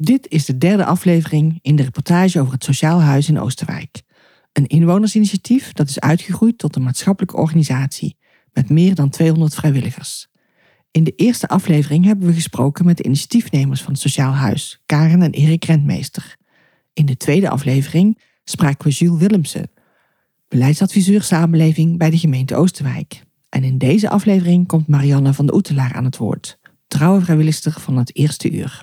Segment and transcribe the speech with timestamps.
[0.00, 4.02] Dit is de derde aflevering in de reportage over het Sociaal Huis in Oosterwijk.
[4.52, 8.16] Een inwonersinitiatief dat is uitgegroeid tot een maatschappelijke organisatie
[8.52, 10.28] met meer dan 200 vrijwilligers.
[10.90, 15.22] In de eerste aflevering hebben we gesproken met de initiatiefnemers van het Sociaal Huis, Karen
[15.22, 16.36] en Erik Rentmeester.
[16.92, 19.70] In de tweede aflevering spraken we Jules Willemsen,
[20.48, 23.22] beleidsadviseur samenleving bij de gemeente Oosterwijk.
[23.48, 26.58] En in deze aflevering komt Marianne van de Oetelaar aan het woord,
[26.88, 28.82] trouwe vrijwilligster van het eerste uur.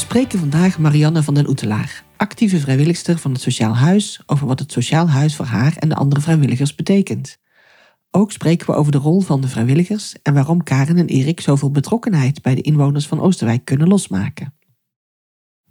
[0.00, 4.72] Spreken vandaag Marianne van den Oetelaar, actieve vrijwilligster van het Sociaal Huis, over wat het
[4.72, 7.38] Sociaal Huis voor haar en de andere vrijwilligers betekent.
[8.10, 11.70] Ook spreken we over de rol van de vrijwilligers en waarom Karen en Erik zoveel
[11.70, 14.54] betrokkenheid bij de inwoners van Oosterwijk kunnen losmaken.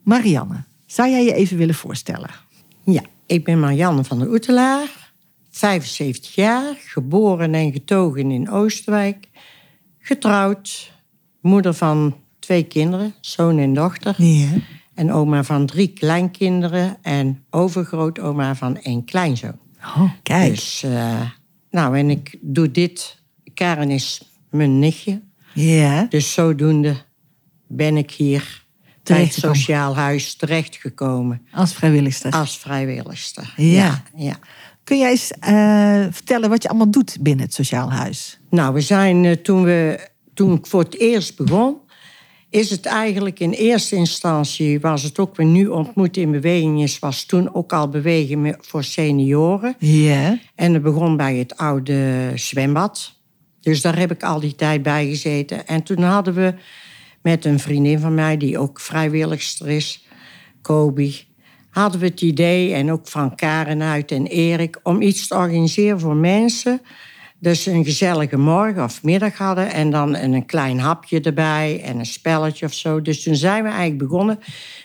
[0.04, 2.30] Marianne, zou jij je even willen voorstellen?
[2.84, 5.14] Ja, ik ben Marianne van der Oetelaar,
[5.50, 9.30] 75 jaar, geboren en getogen in Oosterwijk,
[10.00, 10.92] getrouwd,
[11.42, 12.16] moeder van
[12.50, 14.16] twee kinderen, zoon en dochter.
[14.18, 14.48] Ja.
[14.94, 19.60] En oma van drie kleinkinderen en overgrootoma van één kleinzoon.
[19.82, 20.50] Oh, kijk.
[20.50, 21.22] Dus, eh,
[21.72, 23.22] nou, en ik doe dit.
[23.54, 25.22] Karen is mijn nichtje.
[25.54, 26.06] Ja.
[26.10, 26.96] Dus zodoende
[27.68, 28.66] ben ik hier
[29.04, 29.34] bij het.
[29.34, 31.42] Sociaal Huis terechtgekomen.
[31.52, 32.32] Als vrijwilligster.
[32.32, 33.54] Als vrijwilligster.
[33.56, 33.66] Ja.
[33.66, 34.40] ja, ja.
[34.84, 38.40] Kun jij eens eh, vertellen wat je allemaal doet binnen het Sociaal Huis?
[38.50, 41.78] Nou, we zijn eh, toen, we, toen ik voor het eerst begon,
[42.50, 47.00] is het eigenlijk in eerste instantie, was het ook weer nu ontmoet in beweging is,
[47.00, 49.76] was toen ook al bewegen voor senioren.
[49.80, 50.40] Ja.
[50.56, 53.18] En het begon bij het oude zwembad.
[53.62, 55.68] Dus daar heb ik al die tijd bij gezeten.
[55.68, 56.54] En toen hadden we
[57.22, 60.08] met een vriendin van mij, die ook vrijwilligster is,
[60.62, 61.16] Kobi,
[61.70, 66.00] hadden we het idee, en ook van Karen uit en Erik, om iets te organiseren
[66.00, 66.82] voor mensen.
[67.40, 72.06] Dus een gezellige morgen of middag hadden en dan een, klein hapje erbij en een
[72.06, 73.02] spelletje of zo.
[73.02, 74.40] Dus toen zijn we eigenlijk begonnen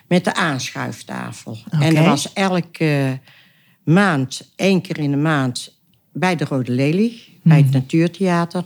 [0.09, 1.59] met de aanschuiftafel.
[1.71, 3.21] En er was elke
[3.85, 5.79] maand, één keer in de maand,
[6.13, 8.65] bij de Rode Lelie, bij het Natuurtheater.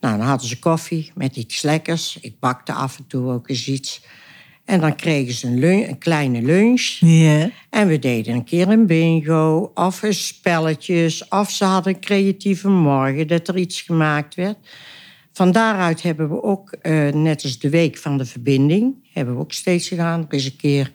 [0.00, 2.18] Nou, dan hadden ze koffie met iets lekkers.
[2.20, 4.02] Ik bakte af en toe ook eens iets.
[4.64, 6.98] En dan kregen ze een, lun- een kleine lunch.
[7.70, 12.68] En we deden een keer een bingo, of een spelletjes, of ze hadden een creatieve
[12.68, 14.56] morgen dat er iets gemaakt werd.
[15.32, 19.40] Van daaruit hebben we ook, eh, net als de week van de verbinding, hebben we
[19.40, 20.26] ook steeds gedaan.
[20.28, 20.92] Er is een keer,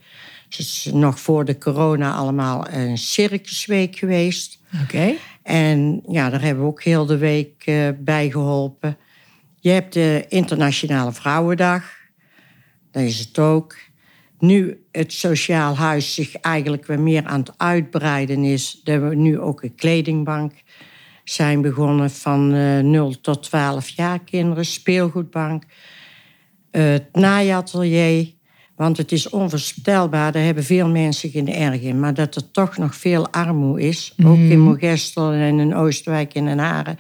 [0.91, 4.59] nog voor de corona allemaal, een circusweek geweest.
[4.83, 5.13] Oké.
[5.43, 8.97] En ja, daar hebben we ook heel de week eh, bij geholpen.
[9.59, 11.98] Je hebt de Internationale Vrouwendag.
[12.91, 13.75] Dat is het ook.
[14.39, 18.81] Nu het Sociaal Huis zich eigenlijk weer meer aan het uitbreiden is...
[18.83, 20.53] dat we nu ook een kledingbank
[21.23, 24.65] zijn begonnen van eh 0 tot 12 jaar kinderen.
[24.65, 25.63] Speelgoedbank.
[26.71, 28.37] Eh, het naaiatelier.
[28.75, 31.99] Want het is onvoorstelbaar, daar hebben veel mensen geen erg in...
[31.99, 34.13] maar dat er toch nog veel armoede is.
[34.25, 36.97] Ook in Mogestel en in Oosterwijk en in Haren.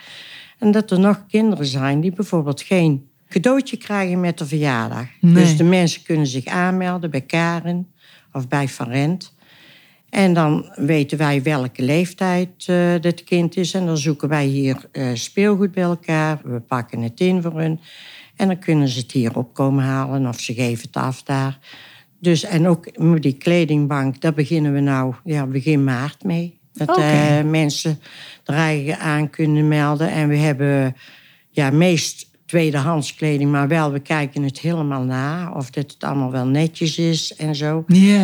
[0.57, 5.05] En dat er nog kinderen zijn die bijvoorbeeld geen cadeautje krijgen met de verjaardag.
[5.21, 5.33] Nee.
[5.33, 7.87] Dus de mensen kunnen zich aanmelden bij Karen
[8.31, 9.33] of bij Van Rent.
[10.09, 13.73] En dan weten wij welke leeftijd eh dit kind is.
[13.73, 16.39] En dan zoeken wij hier eh, speelgoed bij elkaar.
[16.43, 17.79] We pakken het in voor hun.
[18.35, 21.59] En dan kunnen ze het hier op komen halen of ze geven het af daar.
[22.19, 26.59] Dus, en ook met die kledingbank, daar beginnen we nou ja, begin maart mee.
[26.73, 27.99] Dat eh, mensen
[28.45, 30.11] er eigen aan kunnen melden.
[30.11, 30.95] En we hebben
[31.49, 35.51] ja, meest tweedehands kleding, maar wel, we kijken het helemaal na.
[35.55, 37.83] Of dat het allemaal wel netjes is en zo.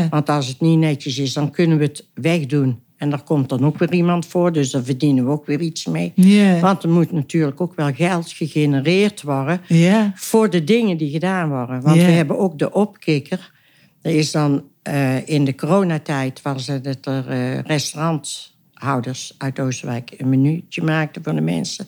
[0.10, 2.80] Want als het niet netjes is, dan kunnen we het wegdoen.
[2.98, 5.86] En daar komt dan ook weer iemand voor, dus daar verdienen we ook weer iets
[5.86, 6.14] mee.
[6.62, 9.62] Want er moet natuurlijk ook wel geld gegenereerd worden
[10.16, 11.82] voor de dingen die gedaan worden.
[11.82, 13.52] Want we hebben ook de opkikker.
[14.02, 17.60] Er is dan eh, in de coronatijd was het dat er eh,
[18.86, 21.88] restauranthouders uit Oosterwijk een minuutje maakten voor de mensen.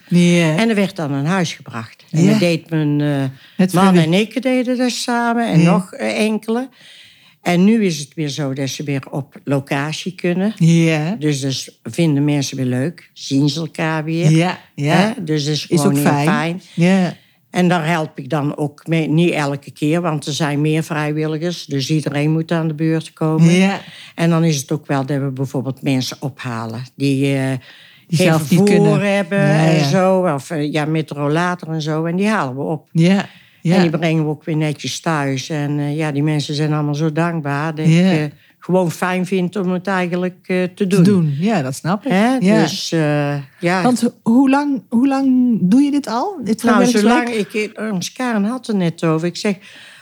[0.57, 2.05] En er werd dan een huis gebracht.
[2.11, 3.01] En dat deed mijn
[3.57, 6.69] eh, man en ik deden dat samen en nog eh, enkele.
[7.41, 10.53] En nu is het weer zo dat ze weer op locatie kunnen.
[10.55, 11.15] Ja.
[11.19, 13.09] Dus dat vinden mensen weer leuk.
[13.13, 14.29] Zien ze elkaar weer.
[14.31, 14.95] Ja, ja.
[14.95, 15.23] Hè?
[15.23, 16.27] Dus dat is Is gewoon ook heel fijn.
[16.27, 16.61] fijn.
[16.73, 17.15] Ja.
[17.49, 19.07] En daar help ik dan ook mee.
[19.09, 21.65] Niet elke keer, want er zijn meer vrijwilligers.
[21.65, 23.51] Dus iedereen moet aan de beurt komen.
[23.53, 23.79] Ja.
[24.15, 26.83] En dan is het ook wel dat we bijvoorbeeld mensen ophalen.
[26.95, 27.49] Die, eh
[28.07, 29.01] Die geen zelf niet kunnen.
[29.15, 29.83] hebben Ja, en ja.
[29.89, 30.33] zo.
[30.33, 32.05] Of eh, ja, met rollator en zo.
[32.05, 32.87] En die halen we op.
[32.91, 33.25] Ja.
[33.61, 33.75] Ja.
[33.75, 35.49] En die brengen we ook weer netjes thuis.
[35.49, 37.75] En eh, ja, die mensen zijn allemaal zo dankbaar.
[37.75, 38.11] Dat Ja.
[38.11, 38.33] ik
[38.67, 41.03] gewoon fijn vind om het eigenlijk eh, te te doen.
[41.03, 41.35] doen.
[41.39, 42.11] Ja, dat snap ik.
[42.11, 42.35] Hè?
[42.35, 42.61] Ja.
[42.61, 43.83] Dus eh, ja.
[43.83, 46.39] Want hoe lang, hoe lang doe je dit al?
[46.43, 47.71] Dit nou, zolang ik...
[47.91, 49.27] Ons Karen had er net over.
[49.27, 49.55] Ik zeg,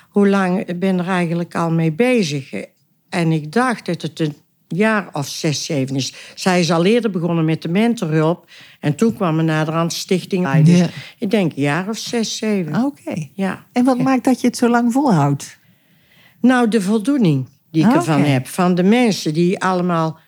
[0.09, 2.51] hoe lang ben er eigenlijk al mee bezig?
[3.09, 4.35] En ik dacht dat het een
[4.67, 6.13] jaar of zes, zeven is.
[6.35, 8.50] Zij is al eerder begonnen met de mentorhulp.
[8.79, 10.63] En toen kwam er naderhand stichting bij.
[10.63, 10.88] Dus Ja.
[11.19, 12.83] ik denk een jaar of zes, zeven.
[12.83, 13.27] Oké.
[13.33, 13.65] Ja.
[13.71, 15.57] En wat maakt dat je het zo lang volhoudt?
[16.41, 18.48] Nou, de voldoening die ik Ah, ervan heb.
[18.48, 20.19] Van de mensen die allemaal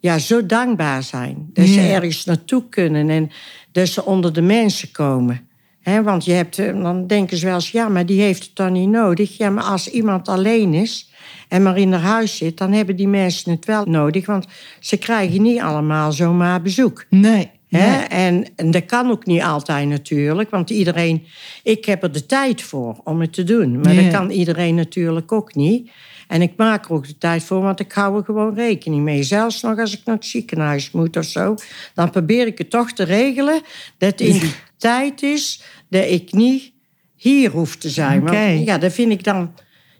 [0.00, 1.50] ja, zo dankbaar zijn.
[1.52, 3.30] Dat ze ergens naartoe kunnen en
[3.72, 5.48] dat ze onder de mensen komen.
[5.80, 8.56] Hè, want je hebt, eh, dan denken ze wel eens, ja, maar die heeft het
[8.56, 9.36] dan niet nodig.
[9.36, 11.10] Ja, maar als iemand alleen is
[11.48, 12.58] en maar in haar huis zit...
[12.58, 14.26] dan hebben die mensen het wel nodig.
[14.26, 14.46] Want
[14.80, 17.04] ze krijgen niet allemaal zomaar bezoek.
[17.10, 17.50] Nee.
[17.68, 18.00] Hè?
[18.02, 21.26] En, en dat kan ook niet altijd natuurlijk, want iedereen...
[21.62, 24.02] Ik heb er de tijd voor om het te doen, maar Ja.
[24.02, 25.90] dat kan iedereen natuurlijk ook niet.
[26.30, 29.22] En ik maak er ook de tijd voor, want ik hou er gewoon rekening mee.
[29.22, 31.54] Zelfs nog als ik naar het ziekenhuis moet of zo,
[31.94, 33.60] dan probeer ik het toch te regelen
[33.98, 36.72] dat in die tijd is dat ik niet
[37.16, 38.22] hier hoef te zijn.
[38.22, 39.52] Want ja, dat vind ik dan...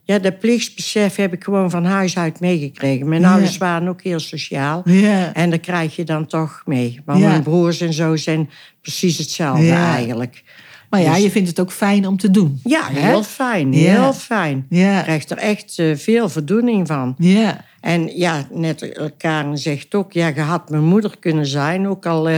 [0.04, 3.08] Ja, dat plichtsbesef heb ik gewoon van huis uit meegekregen.
[3.08, 3.30] Mijn Ja.
[3.32, 4.82] ouders waren ook heel sociaal.
[4.84, 5.34] Ja.
[5.34, 7.00] En dat krijg je dan toch mee.
[7.04, 7.28] Want Ja.
[7.28, 8.50] mijn broers en zo zijn
[8.80, 10.42] precies hetzelfde eigenlijk.
[10.90, 12.60] Maar ja, Dus- je vindt het ook fijn om te doen.
[12.64, 13.00] Ja, Hè?
[13.00, 13.72] heel fijn.
[13.72, 14.66] Heel fijn.
[14.68, 14.96] Ja.
[14.96, 17.14] Je krijgt er echt eh, veel voldoening van.
[17.18, 17.64] Ja.
[17.80, 20.12] En ja, net eh, Karen zegt ook...
[20.12, 21.88] Ja, je had mijn moeder kunnen zijn.
[21.88, 22.36] Ook al eh,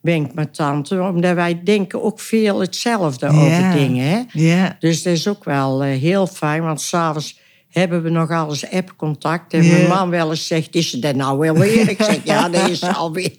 [0.00, 1.02] ben ik mijn tante.
[1.02, 4.08] Omdat wij denken ook veel hetzelfde over dingen.
[4.08, 4.20] Hè?
[4.32, 4.76] Ja.
[4.78, 6.62] Dus dat is ook wel heel fijn.
[6.62, 7.38] Want s'avonds
[7.70, 9.52] hebben we nog alles app-contact.
[9.52, 11.88] En mijn man wel eens zegt, is ze dat nou wel weer?
[11.88, 13.32] Ik zeg, ja, dat is alweer.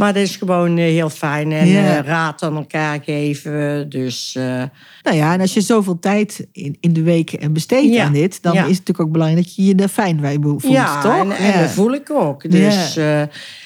[0.00, 1.52] Maar dat is gewoon eh, heel fijn.
[1.52, 1.98] En Ja.
[1.98, 3.88] eh, raad aan elkaar geven.
[3.88, 4.62] Dus eh,
[5.02, 8.04] Nou ja, en als je zoveel tijd in, in de week besteedt Ja.
[8.04, 10.62] aan dit, dan is het natuurlijk ook belangrijk dat je je er fijn bij voelt,
[10.62, 11.12] ja, toch?
[11.12, 12.50] en, en dat voel ik ook.
[12.50, 12.98] Dus,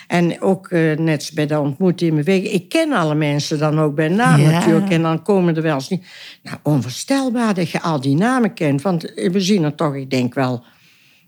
[0.06, 2.52] en ook net bij de ontmoeting in mijn week.
[2.52, 4.50] Ik ken alle mensen dan ook bij naam Ja.
[4.50, 4.90] natuurlijk.
[4.90, 6.04] En dan komen er wel eens niet...
[6.42, 8.82] Nou, onvoorstelbaar dat je al die namen kent.
[8.82, 10.64] Want we zien er toch, ik denk wel...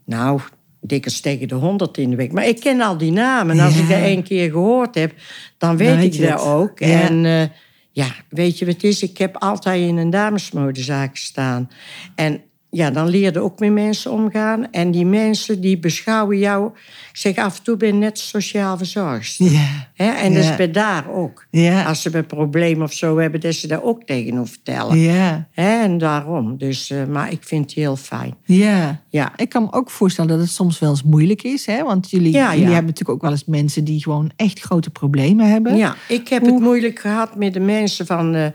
[0.04, 0.40] Nou,
[0.86, 2.32] dikwijls tegen de honderd in de week.
[2.32, 3.58] Maar ik ken al die namen.
[3.58, 3.82] En als Ja.
[3.82, 5.12] ik dat één keer gehoord heb,
[5.58, 6.48] dan weet, weet ik dat het.
[6.48, 6.78] ook.
[6.78, 7.00] Ja.
[7.00, 7.42] En eh,
[7.90, 9.02] ja, weet je wat het is?
[9.02, 11.70] Ik heb altijd in een damesmodezaak gestaan.
[12.14, 12.40] En
[12.76, 14.70] ja, dan leer je ook met mensen omgaan.
[14.70, 16.70] En die mensen die beschouwen jou...
[17.12, 19.36] Ik zeg, af en toe ben je net sociaal verzorgd.
[19.36, 19.84] Ja.
[19.94, 20.50] En dat Ja.
[20.50, 21.46] is bij daar ook.
[21.50, 21.84] Ja.
[21.84, 24.98] Als ze een probleem of zo hebben, dat ze daar ook tegen hoeven vertellen.
[24.98, 25.48] Ja.
[25.54, 26.58] En daarom.
[26.58, 28.34] Dus, eh, maar ik vind het heel fijn.
[28.44, 29.00] Ja.
[29.08, 29.32] Ja.
[29.36, 31.66] Ik kan me ook voorstellen dat het soms wel eens moeilijk is.
[31.66, 31.82] Hè?
[31.82, 35.50] Want jullie, Ja, jullie hebben natuurlijk ook wel eens mensen die gewoon echt grote problemen
[35.50, 35.76] hebben.
[35.76, 38.46] Ja, ik heb het moeilijk gehad met de mensen van eh,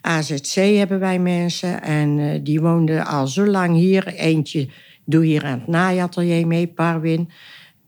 [0.00, 1.82] AZC hebben wij mensen.
[1.82, 4.06] En eh, die woonden al zo lang hier.
[4.06, 4.68] Eentje
[5.04, 7.30] doe hier aan het naaiatelier mee, Parwin.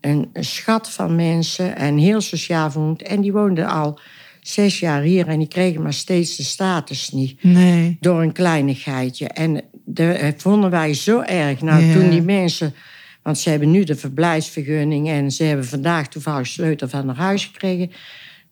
[0.01, 3.01] Een, een schat van mensen en heel sociaal voelend.
[3.01, 3.99] En die woonden al
[4.41, 7.43] zes jaar hier en die kregen maar steeds de status niet.
[7.43, 7.97] Nee.
[7.99, 9.27] Door een kleinigheidje.
[9.27, 11.61] En dat vonden wij zo erg.
[11.61, 11.93] Nou, Ja.
[11.93, 12.73] toen die mensen...
[13.21, 15.09] Want ze hebben nu de verblijfsvergunning...
[15.09, 17.91] en ze hebben vandaag toevallig sleutel van haar huis gekregen.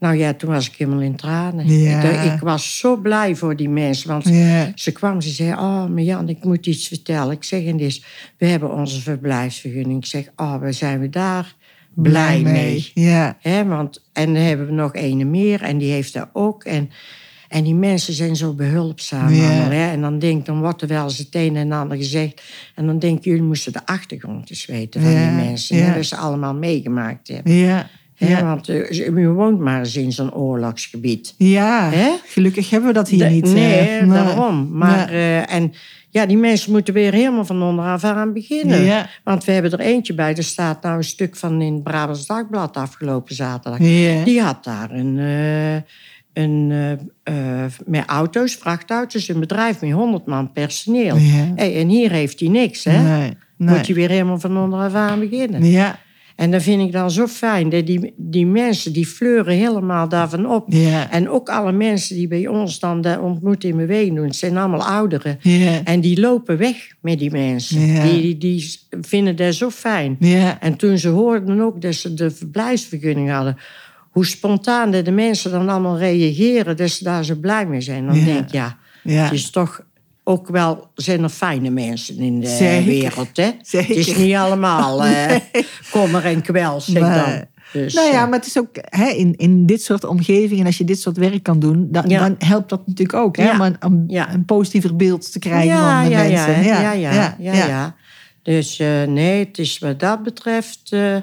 [0.01, 1.79] Nou ja, toen was ik helemaal in tranen.
[1.79, 2.01] Ja.
[2.24, 4.08] Ik, ik was zo blij voor die mensen.
[4.10, 4.72] Want Ja.
[4.75, 5.51] ze kwam, ze zei...
[5.51, 7.31] Oh, maar Jan, ik moet iets vertellen.
[7.31, 8.03] Ik zeg, en dit,
[8.38, 9.98] we hebben onze verblijfsvergunning.
[10.03, 11.55] Ik zeg, oh, waar zijn we daar
[11.93, 12.91] blij mee.
[12.93, 13.38] Ja.
[13.41, 16.63] Hè, want, en dan hebben we nog ene meer en die heeft dat ook.
[16.63, 16.89] En,
[17.48, 19.48] en die mensen zijn zo behulpzaam Ja.
[19.50, 19.70] allemaal.
[19.72, 19.91] Hè.
[19.91, 22.41] En dan denk dan wordt er wel eens het een en ander gezegd.
[22.75, 25.77] En dan denk jullie moesten de achtergrond eens weten van die mensen.
[25.77, 25.84] ja.
[25.84, 27.53] Hè, dat ze allemaal meegemaakt hebben.
[27.53, 27.89] Ja.
[28.25, 28.43] Hè, Ja.
[28.43, 31.33] Want uh, u woont maar eens in zo'n oorlogsgebied.
[31.37, 31.89] Ja.
[31.89, 32.09] Hè?
[32.25, 33.47] Gelukkig hebben we dat hier niet.
[33.47, 34.09] eh, nee, nee.
[34.09, 34.69] daarom.
[34.71, 35.73] Maar, eh, en
[36.09, 38.81] ja, die mensen moeten weer helemaal van onderaf aan beginnen.
[38.83, 39.09] Ja.
[39.23, 40.35] Want we hebben er eentje bij.
[40.35, 43.79] Er staat nou een stuk van in het Brabants Dagblad afgelopen zaterdag.
[43.87, 44.23] Ja.
[44.23, 45.75] Die had daar een, eh,
[46.43, 46.71] een
[47.23, 51.15] eh, eh, met auto's, vrachtauto's, een bedrijf met 100 man personeel.
[51.15, 51.51] Ja.
[51.55, 53.01] Hey, en hier heeft hij niks, hè?
[53.01, 53.33] Nee.
[53.57, 53.75] Nee.
[53.75, 55.65] Moet je weer helemaal van onderaf aan beginnen.
[55.65, 55.99] Ja.
[56.35, 57.69] En dat vind ik dan zo fijn.
[57.69, 60.73] Dat die, die mensen die fleuren helemaal daarvan op.
[61.09, 64.57] En ook alle mensen die bij ons dan de ontmoet in beweging doen, het zijn
[64.57, 65.39] allemaal ouderen.
[65.83, 68.01] En die lopen weg met die mensen.
[68.03, 70.15] Die, die vinden dat zo fijn.
[70.19, 70.59] Ja.
[70.59, 73.57] En toen ze hoorden ook dat ze de verblijfsvergunning hadden,
[74.09, 78.05] hoe spontaan de mensen dan allemaal reageren, dat ze daar zo blij mee zijn.
[78.05, 79.23] Dan denk ik, ja, Ja.
[79.23, 79.81] het is toch
[80.31, 82.85] ook wel, zijn er fijne mensen in de Zeker.
[82.85, 83.38] wereld.
[83.38, 83.50] Hè?
[83.61, 83.88] Zeker.
[83.95, 85.35] Het is niet allemaal eh
[85.91, 87.50] kommer en kwel, zeg Maar- dan.
[87.81, 90.77] Dus, nou ja, eh, maar het is ook hè, in, in dit soort omgevingen, als
[90.77, 92.19] je dit soort werk kan doen, dan, Ja.
[92.19, 93.38] dan helpt dat natuurlijk ook.
[93.38, 93.51] Hè, Ja.
[93.53, 94.33] om een, een, Ja.
[94.33, 96.63] een positiever beeld te krijgen ja, van de ja, ja, mensen.
[96.63, 97.95] ja, ja, ja.
[98.43, 101.15] Dus eh, nee, het is wat dat betreft, eh,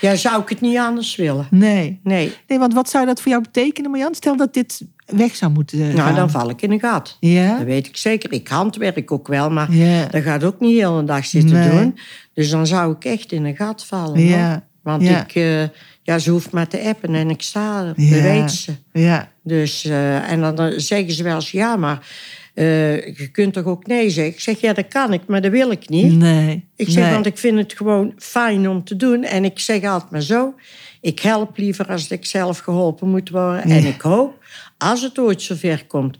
[0.00, 1.46] ja, zou ik het niet anders willen.
[1.50, 2.00] Nee.
[2.02, 4.14] Nee, nee, want wat zou dat voor jou betekenen, Marjan?
[4.14, 4.82] Stel dat dit
[5.16, 6.14] weg zou moeten eh, nou gaan.
[6.14, 7.16] dan val ik in een gat.
[7.20, 7.56] Ja?
[7.56, 8.32] Dat weet ik zeker.
[8.32, 10.06] Ik handwerk ook wel, maar Ja.
[10.06, 11.70] dat gaat ook niet heel een dag zitten Nee.
[11.70, 11.98] doen.
[12.34, 14.20] Dus dan zou ik echt in een gat vallen.
[14.20, 14.64] Ja.
[14.82, 15.62] Want ik, eh,
[16.02, 17.92] ja, ze hoeft maar te appen en ik sta er.
[17.96, 18.10] Ja.
[18.14, 18.72] Dat weet ze.
[18.92, 19.28] Ja.
[19.42, 22.06] Dus, eh, en dan, zeggen ze wel eens, ja, maar
[22.54, 24.32] je kunt toch ook nee zeggen?
[24.34, 26.12] Ik zeg, ja, dat kan ik, maar dat wil ik niet.
[26.18, 26.68] Nee.
[26.76, 27.12] Ik zeg, nee.
[27.12, 29.24] want ik vind het gewoon fijn om te doen.
[29.24, 30.54] En ik zeg altijd maar zo,
[31.00, 33.62] ik help liever als ik zelf geholpen moet worden.
[33.62, 34.44] En ik hoop,
[34.78, 36.18] als het ooit zover komt,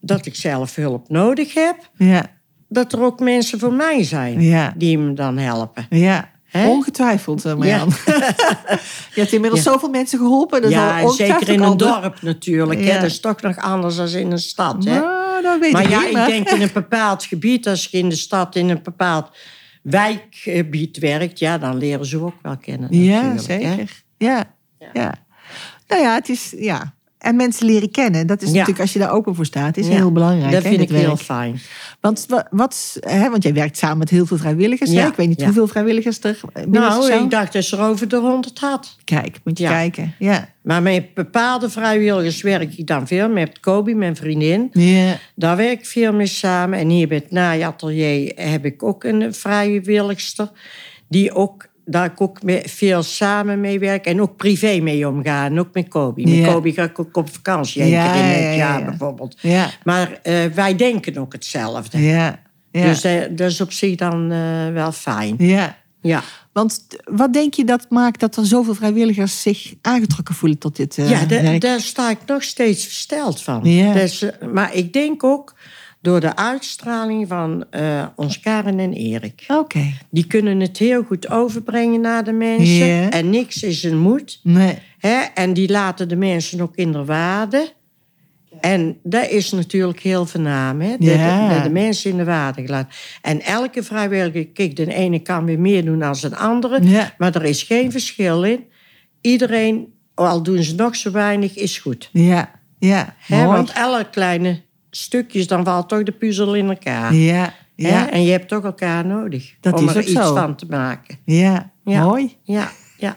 [0.00, 2.30] dat ik zelf hulp nodig heb, Ja.
[2.68, 4.74] dat er ook mensen voor mij zijn Ja.
[4.76, 5.86] die me dan helpen.
[5.90, 6.30] Ja.
[6.52, 7.88] Ongetwijfeld, eh, Marjan.
[9.14, 9.72] je hebt inmiddels Ja.
[9.72, 10.62] zoveel mensen geholpen.
[10.62, 12.80] Dat ja, zeker in een dorp natuurlijk.
[12.80, 12.86] Ja.
[12.86, 12.94] Hè?
[13.00, 14.84] Dat is toch nog anders dan in een stad.
[14.84, 14.98] Hè?
[14.98, 16.08] Nou, dat weet maar ik ja, niet.
[16.08, 19.30] ik denk in een bepaald gebied, als je in de stad in een bepaald
[19.82, 22.88] wijkgebied werkt, ja, dan leren ze ook wel kennen.
[23.02, 23.84] Ja, hè.
[24.18, 24.44] Ja.
[24.92, 25.14] ja.
[25.88, 26.54] Nou ja, het is...
[26.58, 26.96] Ja.
[27.18, 28.26] En mensen leren kennen.
[28.26, 28.54] Dat is Ja.
[28.54, 29.92] natuurlijk, als je daar open voor staat, is Ja.
[29.92, 30.52] heel belangrijk.
[30.52, 31.60] Dat hè, vind ik heel fijn.
[32.00, 34.90] Want, wa- wat, hè, want jij werkt samen met heel veel vrijwilligers.
[34.90, 34.96] hè?
[34.96, 38.16] Ja, Ik weet niet hoeveel vrijwilligers er Nou, ik dacht dat ze er over de
[38.16, 38.96] honderd had.
[39.04, 40.14] Kijk, moet je kijken.
[40.18, 40.48] Ja.
[40.62, 43.28] Maar met bepaalde vrijwilligers werk ik dan veel.
[43.28, 44.68] Met Kobi, mijn vriendin.
[44.72, 45.16] Ja.
[45.34, 46.78] Daar werk ik veel mee samen.
[46.78, 50.50] En hier bij het naaiatelier heb ik ook een vrijwilligster.
[51.08, 54.06] Die ook, daar ik ook mee, veel samen mee werk.
[54.06, 55.58] En ook privé mee omgaan.
[55.58, 56.24] Ook met Kobi.
[56.24, 56.52] Met Ja.
[56.52, 57.82] Kobi ga ik ook op vakantie.
[57.82, 58.84] Één Ja, keer in het ja, ja, jaar ja.
[58.84, 59.36] bijvoorbeeld.
[59.40, 59.70] Ja.
[59.84, 62.02] Maar eh, wij denken ook hetzelfde.
[62.02, 62.40] Ja.
[62.70, 62.84] Ja.
[62.84, 65.34] Dus eh, dat is op zich dan eh, wel fijn.
[65.38, 65.76] ja.
[66.02, 66.22] Ja.
[66.52, 70.94] Want wat denk je dat maakt dat er zoveel vrijwilligers zich aangetrokken voelen tot dit
[70.96, 71.60] Ja, werk?
[71.60, 73.60] daar sta ik nog steeds versteld van.
[73.64, 73.92] Ja.
[73.92, 75.54] Dus, maar ik denk ook
[76.08, 79.44] door de uitstraling van eh, ons Karen en Erik.
[79.48, 79.92] Oké.
[80.10, 83.10] Die kunnen het heel goed overbrengen naar de mensen.
[83.10, 84.40] En niks is een moed.
[84.42, 84.78] Nee.
[84.98, 85.20] Hè?
[85.34, 87.72] En die laten de mensen ook in de waarde.
[88.60, 90.80] En dat is natuurlijk heel voornaam.
[90.80, 90.90] Hè?
[90.90, 91.48] Dat, Ja.
[91.54, 92.90] dat de mensen in de waarde gelaten.
[93.22, 96.82] En elke vrijwilliger, kijk, de ene kan weer meer doen dan de andere.
[96.82, 97.14] Ja.
[97.18, 98.64] Maar er is geen verschil in.
[99.20, 102.08] Iedereen, al doen ze nog zo weinig, is goed.
[102.12, 102.50] Ja.
[102.78, 103.14] Ja.
[103.18, 103.44] Hè?
[103.46, 107.14] Want alle kleine stukjes, dan valt toch de puzzel in elkaar.
[107.14, 107.52] Ja.
[107.76, 108.04] Hè?
[108.04, 110.34] En je hebt toch elkaar nodig Dat om is er iets zo.
[110.34, 111.18] van te maken.
[111.24, 111.70] Ja.
[111.84, 112.02] Ja.
[112.02, 112.36] Mooi.
[112.42, 113.16] Ja, ja.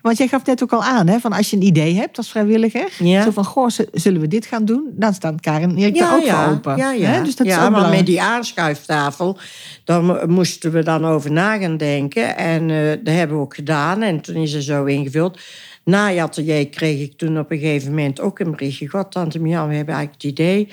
[0.00, 2.30] Want jij gaf net ook al aan, hè, van als je een idee hebt als
[2.30, 3.22] vrijwilliger, Ja.
[3.22, 4.90] zo van, goh, zullen we dit gaan doen?
[4.92, 6.76] Dan staan Karen en Erik daar ook voor open.
[6.76, 7.08] Ja, ja.
[7.08, 7.22] Hè?
[7.22, 9.38] Dus dat ja is maar met die aanschuiftafel,
[9.86, 12.36] mo- moesten we dan over na gaan denken.
[12.36, 14.02] En eh, dat hebben we ook gedaan.
[14.02, 15.38] En toen is er zo ingevuld.
[15.84, 18.88] Na je atelier kreeg ik toen op een gegeven moment ook een berichtje.
[18.88, 20.68] God, tante Mian, we hebben eigenlijk het idee...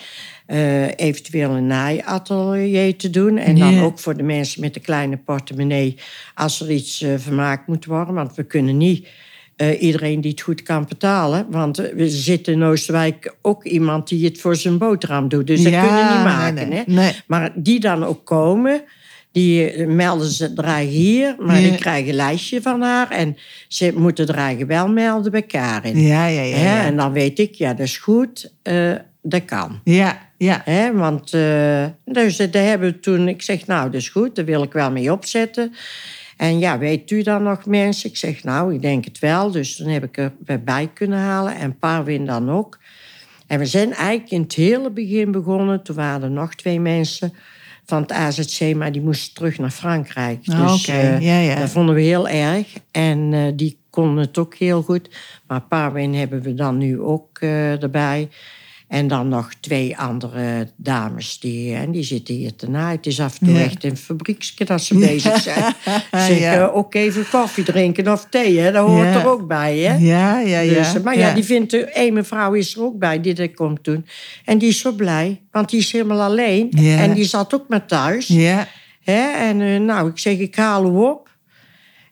[0.45, 3.37] eh, eventueel een naaiatelier te doen.
[3.37, 3.81] En dan Ja.
[3.83, 5.95] ook voor de mensen met de kleine portemonnee...
[6.35, 8.13] als er iets eh, vermaakt moet worden.
[8.13, 9.07] Want we kunnen niet...
[9.55, 11.45] eh, iedereen die het goed kan betalen.
[11.49, 15.47] Want we zitten in Oosterwijk ook iemand die het voor zijn boterham doet.
[15.47, 16.69] Dus dat Ja, kunnen we niet nee, maken.
[16.69, 16.77] nee.
[16.77, 16.83] Hè?
[16.93, 17.11] Nee.
[17.27, 18.81] Maar die dan ook komen,
[19.31, 21.35] die eh, melden ze draag hier.
[21.39, 21.71] Maar Ja.
[21.73, 23.11] ik krijg een lijstje van haar.
[23.11, 25.99] En ze moeten dragen wel melden bij Karin.
[26.01, 26.83] Ja, ja, ja.
[26.85, 28.53] En dan weet ik, ja, dat is goed.
[28.61, 29.79] eh, dat kan.
[29.83, 30.27] ja.
[30.37, 30.61] ja.
[30.65, 30.93] Hè?
[30.93, 33.27] Want eh, dus dat hebben we toen...
[33.27, 34.35] Ik zeg, nou, dat is goed.
[34.35, 35.73] Daar wil ik wel mee opzetten.
[36.37, 38.09] En ja, weet u dan nog mensen?
[38.09, 39.51] Ik zeg, nou, ik denk het wel.
[39.51, 41.55] Dus toen heb ik er weer bij kunnen halen.
[41.55, 42.79] En Parwin dan ook.
[43.47, 45.83] En we zijn eigenlijk in het hele begin begonnen.
[45.83, 47.33] Toen waren er nog twee mensen
[47.89, 50.39] van het AZC, maar die moesten terug naar Frankrijk.
[50.45, 51.55] Ah, dus eh, Ja, ja.
[51.55, 52.67] dat vonden we heel erg.
[52.91, 55.09] En eh, die konden het ook heel goed.
[55.47, 58.29] Maar Parwin hebben we dan nu ook eh, erbij.
[58.89, 61.39] En dan nog twee andere dames.
[61.39, 62.95] Die, en die zitten hier te naaien.
[62.97, 63.63] Het is af en toe Ja.
[63.63, 65.73] echt een fabrieksje dat ze bezig zijn.
[66.11, 66.53] Zeg, Ja.
[66.53, 68.59] eh, ook even koffie drinken of thee.
[68.59, 68.71] Hè?
[68.71, 69.19] Dat hoort Ja.
[69.19, 69.77] er ook bij.
[69.77, 69.95] Hè?
[69.97, 70.73] Ja, ja, ja.
[70.73, 74.05] Dus, maar ja, die vindt één mevrouw is er ook bij die dat komt doen.
[74.45, 76.71] En die is zo blij, want die is helemaal alleen.
[76.71, 78.27] En die zat ook maar thuis.
[78.27, 78.67] Ja,
[79.03, 79.29] Hè?
[79.31, 81.28] En eh, nou, ik zeg, ik haal hem op.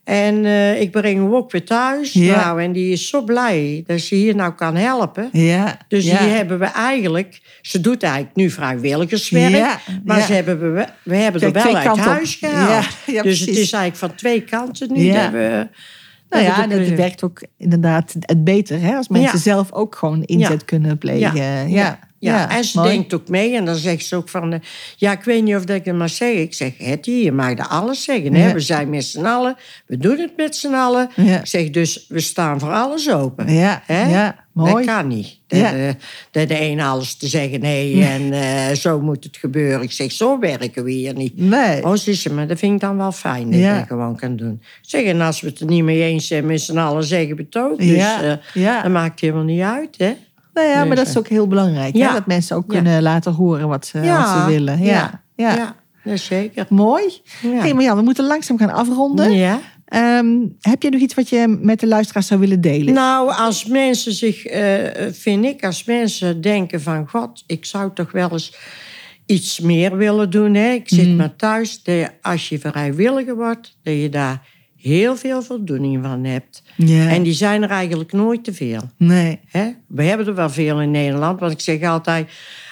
[0.08, 2.14] En eh, ik breng hem ook weer thuis.
[2.14, 2.36] Ja.
[2.36, 5.30] Nou, en die is zo blij dat ze hier nou kan helpen.
[5.32, 5.78] Ja.
[5.88, 6.20] Dus ja.
[6.20, 7.42] die hebben we eigenlijk...
[7.62, 9.54] Ze doet eigenlijk nu vrijwilligerswerk.
[9.56, 11.98] Ja, Maar ze hebben we, we hebben Kijk, er wel uit op.
[11.98, 12.86] huis gehaald.
[13.06, 13.48] Dus het precies.
[13.48, 15.04] is eigenlijk van twee kanten nu.
[15.04, 15.24] Ja.
[15.24, 15.68] Dat we,
[16.30, 19.96] Nou dat ja, en het werkt ook inderdaad het beter hè, als mensen zelf ook
[19.96, 21.70] gewoon inzet kunnen plegen.
[21.70, 22.36] Ja, ja.
[22.38, 22.89] Ja, en ze mooi.
[22.89, 23.55] denkt ook mee.
[23.55, 24.53] En dan zegt ze ook van...
[24.53, 24.59] eh,
[24.95, 26.33] ja, ik weet niet of dat ik het maar zeg.
[26.33, 28.33] Ik zeg, Hetty, je mag er alles zeggen.
[28.33, 28.47] Hè?
[28.47, 28.53] Ja.
[28.53, 29.55] We zijn met z'n allen.
[29.86, 31.09] We doen het met z'n allen.
[31.15, 31.39] Ja.
[31.39, 33.53] Ik zeg, dus we staan voor alles open.
[33.53, 34.09] Ja, Hè?
[34.09, 34.86] ja, mooi.
[34.86, 35.39] Dat kan niet.
[35.47, 35.89] Dat, eh,
[36.31, 39.81] dat de een alles te zeggen nee en eh, zo moet het gebeuren.
[39.81, 41.38] Ik zeg, zo werken we hier niet.
[41.38, 41.86] Nee.
[41.86, 44.59] Oh, je, maar dat vind ik dan wel fijn dat je dat gewoon kan doen.
[44.62, 47.36] Ik Zeg, en als we het er niet mee eens zijn met z'n allen, zeggen
[47.36, 47.77] we het ook.
[47.77, 48.81] Dus Ja, ja.
[48.81, 50.13] dat maakt helemaal niet uit, hè?
[50.58, 51.94] Nou ja, maar dat is ook heel belangrijk.
[51.94, 52.00] Hè?
[52.00, 52.14] ja.
[52.14, 54.84] Dat mensen ook kunnen laten horen wat ze, Ja, wat ze willen.
[54.84, 55.76] Ja, ja.
[56.04, 56.18] ja.
[56.18, 56.66] zeker.
[56.70, 57.04] Mooi.
[57.42, 59.32] Hey, maar ja, we moeten langzaam gaan afronden.
[59.32, 59.60] Ja.
[59.86, 60.28] Ehm,
[60.62, 62.94] heb je nog iets wat je met de luisteraars zou willen delen?
[62.94, 67.10] Nou, als mensen zich, eh, vind ik, als mensen denken van...
[67.10, 68.56] God, ik zou toch wel eens
[69.26, 70.54] iets meer willen doen.
[70.54, 70.72] Hè?
[70.72, 71.84] Ik zit maar thuis.
[71.84, 74.42] Dat je, als je vrijwilliger wordt, dat je daar
[74.81, 76.63] heel veel voldoening van hebt.
[76.75, 77.07] Ja.
[77.10, 78.81] En die zijn er eigenlijk nooit te veel.
[78.98, 79.39] Nee.
[79.88, 81.39] We hebben er wel veel in Nederland.
[81.39, 82.29] Want ik zeg altijd...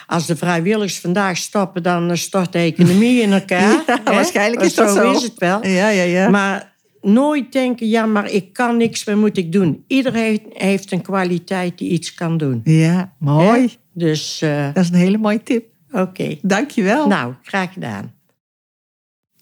[0.08, 3.84] Als de vrijwilligers vandaag stoppen, dan eh, stort de economie in elkaar.
[3.88, 5.12] Ja, waarschijnlijk is dat zo.
[5.12, 5.68] is het wel.
[5.68, 6.30] Ja, ja, ja.
[6.30, 9.84] Maar nooit denken, ja, maar ik kan niks, wat moet ik doen?
[9.88, 12.62] Iedereen heeft, een kwaliteit die iets kan doen.
[12.64, 13.70] ja, mooi.
[13.94, 15.66] Dus, eh, Dat is een hele mooie tip.
[15.92, 16.36] oké.
[16.42, 17.08] Dankjewel.
[17.08, 18.14] Nou, graag gedaan.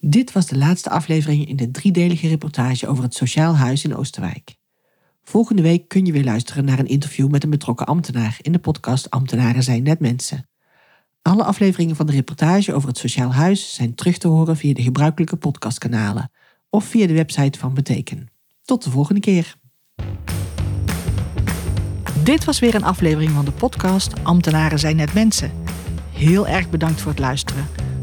[0.06, 4.56] Dit was de laatste aflevering in de driedelige reportage over het Sociaal Huis in Oosterwijk.
[5.24, 8.60] Volgende week kun je weer luisteren naar een interview met een betrokken ambtenaar in de
[8.60, 10.48] podcast Ambtenaren zijn net mensen.
[11.22, 14.82] Alle afleveringen van de reportage over het Sociaal Huis zijn terug te horen via de
[14.82, 16.32] gebruikelijke podcastkanalen
[16.70, 18.28] of via de website van Beteken.
[18.64, 19.56] Tot de volgende keer.
[22.24, 25.52] Dit was weer een aflevering van de podcast Ambtenaren zijn net mensen.
[26.12, 27.83] Heel erg bedankt voor het luisteren.